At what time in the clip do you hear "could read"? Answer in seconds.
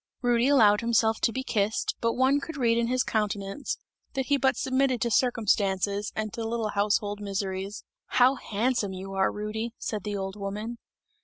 2.39-2.75